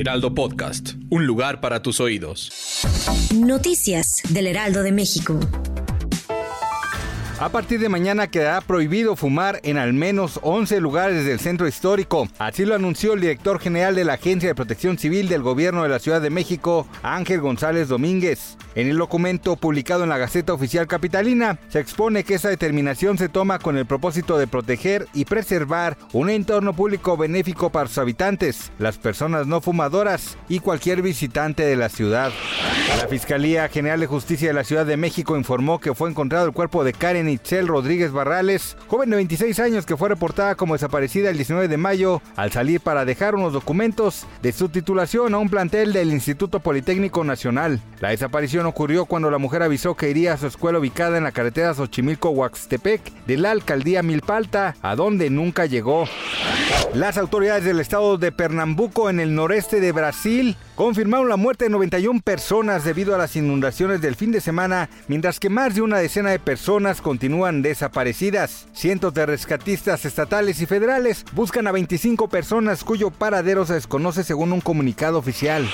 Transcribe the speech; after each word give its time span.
Heraldo 0.00 0.34
Podcast. 0.34 0.94
Un 1.10 1.26
lugar 1.26 1.60
para 1.60 1.82
tus 1.82 2.00
oídos. 2.00 2.50
Noticias 3.34 4.22
del 4.30 4.46
Heraldo 4.46 4.82
de 4.82 4.92
México. 4.92 5.38
A 7.38 7.50
partir 7.50 7.80
de 7.80 7.90
mañana 7.90 8.30
quedará 8.30 8.62
prohibido 8.62 9.14
fumar 9.14 9.60
en 9.62 9.76
al 9.76 9.92
menos 9.92 10.40
11 10.42 10.80
lugares 10.80 11.26
del 11.26 11.38
centro 11.38 11.68
histórico. 11.68 12.28
Así 12.38 12.64
lo 12.64 12.74
anunció 12.74 13.12
el 13.12 13.20
director 13.20 13.60
general 13.60 13.94
de 13.94 14.06
la 14.06 14.14
Agencia 14.14 14.48
de 14.48 14.54
Protección 14.54 14.96
Civil 14.96 15.28
del 15.28 15.42
Gobierno 15.42 15.82
de 15.82 15.90
la 15.90 15.98
Ciudad 15.98 16.22
de 16.22 16.30
México, 16.30 16.88
Ángel 17.02 17.42
González 17.42 17.88
Domínguez. 17.88 18.56
En 18.76 18.88
el 18.88 18.98
documento 18.98 19.56
publicado 19.56 20.04
en 20.04 20.10
la 20.10 20.18
Gaceta 20.18 20.52
Oficial 20.52 20.86
Capitalina, 20.86 21.58
se 21.68 21.80
expone 21.80 22.22
que 22.22 22.34
esa 22.34 22.50
determinación 22.50 23.18
se 23.18 23.28
toma 23.28 23.58
con 23.58 23.76
el 23.76 23.84
propósito 23.84 24.38
de 24.38 24.46
proteger 24.46 25.08
y 25.12 25.24
preservar 25.24 25.96
un 26.12 26.30
entorno 26.30 26.72
público 26.72 27.16
benéfico 27.16 27.70
para 27.70 27.88
sus 27.88 27.98
habitantes, 27.98 28.70
las 28.78 28.96
personas 28.96 29.48
no 29.48 29.60
fumadoras 29.60 30.38
y 30.48 30.60
cualquier 30.60 31.02
visitante 31.02 31.64
de 31.64 31.74
la 31.74 31.88
ciudad. 31.88 32.30
La 32.96 33.08
Fiscalía 33.08 33.68
General 33.68 33.98
de 33.98 34.06
Justicia 34.06 34.48
de 34.48 34.54
la 34.54 34.64
Ciudad 34.64 34.86
de 34.86 34.96
México 34.96 35.36
informó 35.36 35.80
que 35.80 35.94
fue 35.94 36.08
encontrado 36.10 36.46
el 36.46 36.52
cuerpo 36.52 36.84
de 36.84 36.92
Karen 36.92 37.28
Itzel 37.28 37.66
Rodríguez 37.66 38.12
Barrales, 38.12 38.76
joven 38.86 39.10
de 39.10 39.16
26 39.16 39.58
años 39.58 39.86
que 39.86 39.96
fue 39.96 40.08
reportada 40.08 40.54
como 40.54 40.74
desaparecida 40.74 41.30
el 41.30 41.36
19 41.36 41.66
de 41.66 41.76
mayo 41.76 42.22
al 42.36 42.52
salir 42.52 42.80
para 42.80 43.04
dejar 43.04 43.34
unos 43.34 43.52
documentos 43.52 44.26
de 44.42 44.52
su 44.52 44.68
titulación 44.68 45.34
a 45.34 45.38
un 45.38 45.48
plantel 45.48 45.92
del 45.92 46.12
Instituto 46.12 46.60
Politécnico 46.60 47.24
Nacional. 47.24 47.80
La 48.00 48.10
desaparición 48.10 48.59
ocurrió 48.66 49.04
cuando 49.06 49.30
la 49.30 49.38
mujer 49.38 49.62
avisó 49.62 49.94
que 49.94 50.10
iría 50.10 50.34
a 50.34 50.36
su 50.36 50.46
escuela 50.46 50.78
ubicada 50.78 51.18
en 51.18 51.24
la 51.24 51.32
carretera 51.32 51.74
Xochimilco-Huaxtepec 51.74 53.00
de 53.26 53.36
la 53.36 53.50
alcaldía 53.50 54.02
Milpalta, 54.02 54.74
a 54.82 54.96
donde 54.96 55.30
nunca 55.30 55.66
llegó. 55.66 56.06
Las 56.94 57.18
autoridades 57.18 57.64
del 57.64 57.78
estado 57.78 58.18
de 58.18 58.32
Pernambuco 58.32 59.10
en 59.10 59.20
el 59.20 59.34
noreste 59.34 59.80
de 59.80 59.92
Brasil 59.92 60.56
confirmaron 60.74 61.28
la 61.28 61.36
muerte 61.36 61.66
de 61.66 61.70
91 61.70 62.20
personas 62.20 62.84
debido 62.84 63.14
a 63.14 63.18
las 63.18 63.36
inundaciones 63.36 64.00
del 64.00 64.16
fin 64.16 64.32
de 64.32 64.40
semana, 64.40 64.88
mientras 65.06 65.38
que 65.38 65.50
más 65.50 65.74
de 65.74 65.82
una 65.82 65.98
decena 65.98 66.30
de 66.30 66.38
personas 66.38 67.00
continúan 67.00 67.62
desaparecidas. 67.62 68.66
Cientos 68.72 69.14
de 69.14 69.26
rescatistas 69.26 70.04
estatales 70.04 70.60
y 70.60 70.66
federales 70.66 71.24
buscan 71.32 71.66
a 71.66 71.72
25 71.72 72.28
personas 72.28 72.82
cuyo 72.82 73.10
paradero 73.10 73.66
se 73.66 73.74
desconoce 73.74 74.24
según 74.24 74.52
un 74.52 74.60
comunicado 74.60 75.18
oficial. 75.18 75.68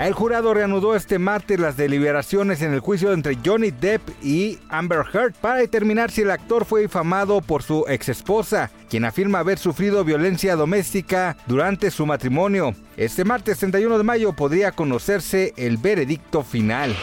El 0.00 0.14
jurado 0.14 0.54
reanudó 0.54 0.96
este 0.96 1.18
martes 1.18 1.60
las 1.60 1.76
deliberaciones 1.76 2.15
en 2.18 2.72
el 2.72 2.80
juicio 2.80 3.12
entre 3.12 3.36
Johnny 3.44 3.70
Depp 3.70 4.00
y 4.22 4.58
Amber 4.70 5.04
Heard 5.12 5.34
para 5.34 5.56
determinar 5.56 6.10
si 6.10 6.22
el 6.22 6.30
actor 6.30 6.64
fue 6.64 6.82
difamado 6.82 7.42
por 7.42 7.62
su 7.62 7.84
exesposa, 7.88 8.70
quien 8.88 9.04
afirma 9.04 9.40
haber 9.40 9.58
sufrido 9.58 10.02
violencia 10.02 10.56
doméstica 10.56 11.36
durante 11.46 11.90
su 11.90 12.06
matrimonio. 12.06 12.74
Este 12.96 13.24
martes 13.24 13.58
31 13.58 13.98
de 13.98 14.04
mayo 14.04 14.32
podría 14.32 14.72
conocerse 14.72 15.52
el 15.58 15.76
veredicto 15.76 16.42
final. 16.42 16.96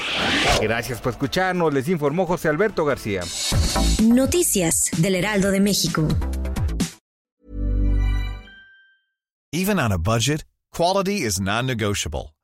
Gracias 0.60 1.00
por 1.00 1.12
escucharnos, 1.12 1.72
les 1.72 1.88
informó 1.90 2.26
José 2.26 2.50
Alberto 2.50 2.84
García. 2.84 3.22
Noticias 4.02 4.90
del 4.98 5.14
Heraldo 5.14 5.52
de 5.52 5.60
México. 5.60 6.08
Even 9.52 9.78
on 9.78 9.92
a 9.92 10.00
budget, 10.00 10.44
quality 10.72 11.22
is 11.22 11.40
non-negotiable. 11.40 12.33